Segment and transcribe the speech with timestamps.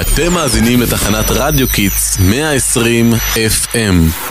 [0.00, 4.26] אתם מאזינים לתחנת רדיו קידס 120 FM.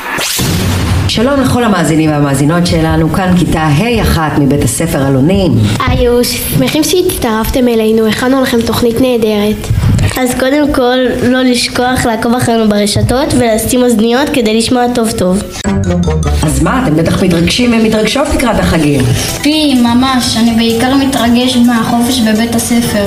[1.08, 5.52] שלום לכל המאזינים והמאזינות שלנו, כאן כיתה ה' אחת מבית הספר אלונים.
[5.88, 9.68] היי שמחים שהצטרפתם אלינו, הכנו לכם תוכנית נהדרת.
[10.18, 15.44] אז קודם כל, לא לשכוח לעקוב אחרינו ברשתות ולשים אוזניות כדי לשמוע טוב טוב.
[16.44, 19.02] אז מה, אתם בטח מתרגשים ומתרגשות לקראת החגים.
[19.42, 23.06] אופי, ממש, אני בעיקר מתרגש מהחופש בבית הספר.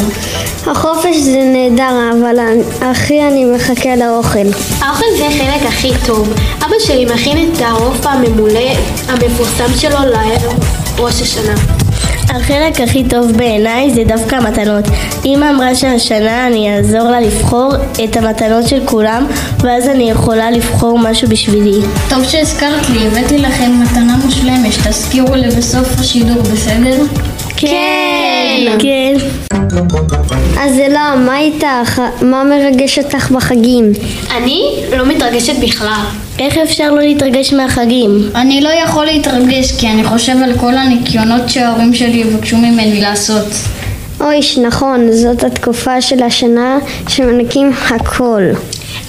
[0.67, 2.37] החופש זה נהדר, אבל
[2.81, 4.47] הכי אני מחכה לאוכל.
[4.81, 6.33] האוכל זה החלק הכי טוב.
[6.59, 8.71] אבא שלי מכין את העוף הממולא
[9.09, 11.55] המפורסם שלו לראש השנה.
[12.29, 14.85] החלק הכי טוב בעיניי זה דווקא המתנות.
[15.25, 17.73] אמא אמרה שהשנה אני אעזור לה לבחור
[18.05, 19.27] את המתנות של כולם
[19.61, 21.81] ואז אני יכולה לבחור משהו בשבילי.
[22.09, 27.05] טוב שהזכרת לי, הבאתי לכם מתנה מושלמת, תזכירו לי בסוף השידור, בסדר?
[27.71, 28.77] כן!
[28.79, 29.15] כן.
[30.61, 32.03] אז אלה, מה איתך?
[32.23, 33.93] מה מרגש אותך בחגים?
[34.37, 36.05] אני לא מתרגשת בכלל.
[36.39, 38.31] איך אפשר לא להתרגש מהחגים?
[38.35, 43.47] אני לא יכול להתרגש כי אני חושב על כל הניקיונות שההורים שלי יבקשו ממני לעשות.
[44.21, 48.43] אויש, נכון, זאת התקופה של השנה שמנקים הכל.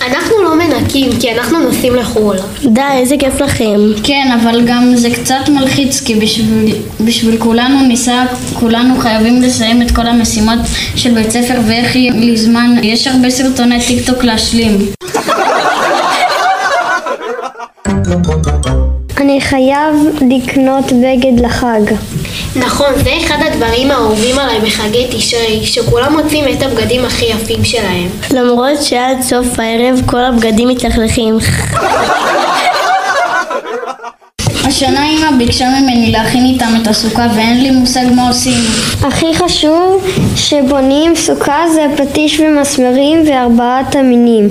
[0.02, 2.38] אנחנו לא מנקים כי אנחנו נוסעים לחו"ל.
[2.66, 3.80] די, איזה כיף לכם.
[4.03, 9.91] כן, אבל גם זה קצת מלחיץ כי בשביל, בשביל כולנו ניסע, כולנו חייבים לסיים את
[9.91, 10.59] כל המשימות
[10.95, 14.77] של בית ספר ואיך יהיה לי זמן, יש הרבה סרטוני טיק טוק להשלים.
[19.23, 21.81] אני חייב לקנות בגד לחג.
[22.55, 28.09] נכון, זה אחד הדברים האהובים עליי בחגי תשרי, שכולם מוצאים את הבגדים הכי יפים שלהם.
[28.31, 31.38] למרות שעד סוף הערב כל הבגדים מתלכלכים.
[34.63, 38.59] השנה אמא ביקשה ממני להכין איתם את הסוכה ואין לי מושג מה עושים.
[39.02, 44.49] הכי חשוב שבונים סוכה זה פטיש ומסמרים וארבעת המינים.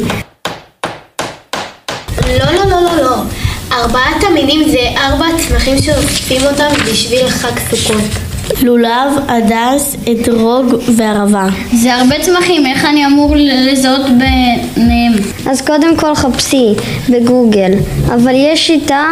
[2.29, 3.42] לא, לא, לא, לא, לא.
[3.73, 8.33] ארבעת המינים זה ארבע צמחים שאוספים אותם בשביל חג סוכות.
[8.63, 11.47] לולב, הדס, אתרוג וערבה.
[11.73, 15.13] זה הרבה צמחים, איך אני אמור לזהות ביניהם?
[15.47, 16.75] אז קודם כל חפשי
[17.09, 17.73] בגוגל,
[18.07, 19.07] אבל יש שיטה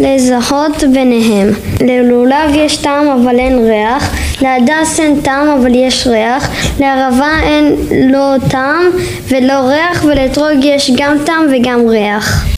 [0.00, 1.48] לזהות ביניהם.
[1.80, 6.48] ללולב יש טעם אבל אין ריח, להדס אין טעם אבל יש ריח,
[6.80, 7.76] לערבה אין
[8.12, 8.82] לא טעם
[9.28, 12.55] ולא ריח ולאתרוג יש גם טעם וגם ריח.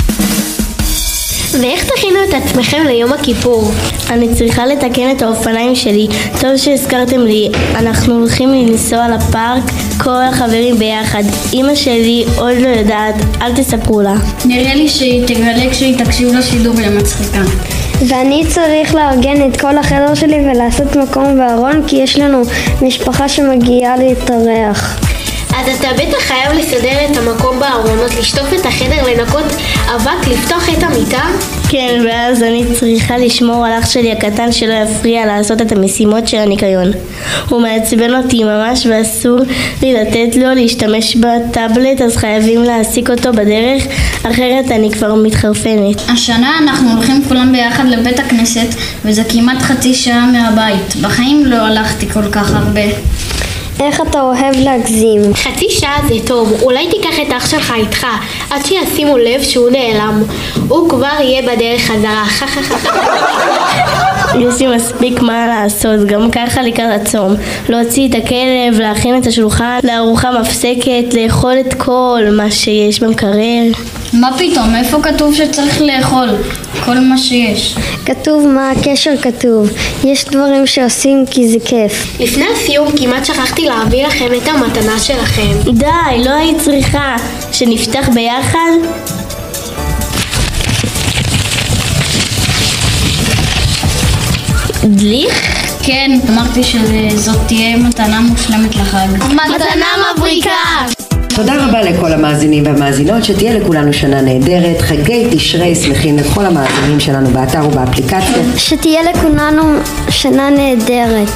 [1.53, 3.70] ואיך תכינו את עצמכם ליום הכיפור?
[4.10, 6.06] אני צריכה לתקן את האופניים שלי.
[6.41, 9.62] טוב שהזכרתם לי, אנחנו הולכים לנסוע לפארק,
[9.98, 11.22] כל החברים ביחד.
[11.54, 14.14] אמא שלי עוד לא יודעת, אל תספרו לה.
[14.44, 17.42] נראה לי שהיא תגלה כשהיא תקשיב לשידור ומצחיקה.
[18.09, 22.42] ואני צריך לארגן את כל החדר שלי ולעשות מקום בארון כי יש לנו
[22.82, 25.08] משפחה שמגיעה להתארח.
[25.61, 29.45] אז אתה בטח חייב לסדר את המקום בארונות, לשטוף את החדר, לנקות
[29.97, 31.23] אבק, לפתוח את המיטה?
[31.69, 36.37] כן, ואז אני צריכה לשמור על אח שלי הקטן שלא יפריע לעשות את המשימות של
[36.37, 36.91] הניקיון.
[37.49, 39.39] הוא מעצבן אותי ממש ואסור
[39.83, 43.83] לי לתת לו להשתמש בטאבלט, אז חייבים להעסיק אותו בדרך,
[44.23, 46.01] אחרת אני כבר מתחרפנת.
[46.09, 50.97] השנה אנחנו הולכים כולם ביחד לבית הכנסת, וזה כמעט חצי שעה מהבית.
[51.01, 52.83] בחיים לא הלכתי כל כך הרבה.
[53.81, 55.34] איך אתה אוהב להגזים?
[55.34, 58.06] חצי שעה זה טוב, אולי תיקח את אח שלך איתך,
[58.50, 60.22] עד שישימו לב שהוא נעלם.
[60.69, 62.25] הוא כבר יהיה בדרך חזרה.
[64.37, 67.34] יש לי מספיק מה לעשות, גם ככה לקראת הצום.
[67.69, 73.62] להוציא את הכלב, להכין את השולחן, לארוחה מפסקת, לאכול את כל מה שיש במקרר.
[74.12, 74.75] מה פתאום?
[74.75, 76.28] איפה כתוב שצריך לאכול?
[76.84, 77.77] כל מה שיש.
[78.06, 79.71] כתוב מה הקשר כתוב.
[80.05, 82.21] יש דברים שעושים כי זה כיף.
[82.21, 85.72] לפני הסיום כמעט שכחתי להביא לכם את המתנה שלכם.
[85.72, 87.16] די, לא היית צריכה.
[87.53, 88.71] שנפתח ביחד?
[94.89, 95.65] עליך?
[95.83, 99.07] כן, אמרתי שזאת תהיה מתנה מושלמת לחג.
[99.15, 99.87] מתנה
[100.17, 100.51] מבריקה!
[101.29, 107.31] תודה רבה לכל המאזינים והמאזינות, שתהיה לכולנו שנה נהדרת, חגי תשרי שמחים לכל המאזינים שלנו
[107.31, 108.43] באתר ובאפליקציה.
[108.57, 109.63] שתהיה לכולנו
[110.11, 111.29] שנה נהדרת.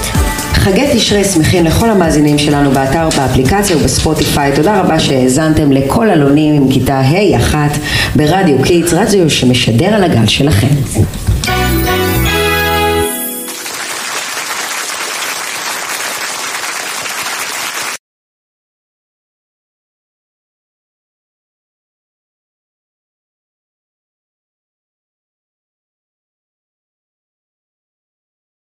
[0.54, 4.52] חגי תשרי שמחים לכל המאזינים שלנו באתר, באפליקציה ובספוטיפיי.
[4.54, 7.78] תודה רבה שהאזנתם לכל אלונים עם כיתה ה' אחת
[8.16, 11.02] ברדיו קידס, רדיו שמשדר על הגל שלכם.